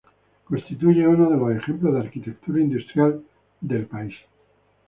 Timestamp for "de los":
1.29-1.55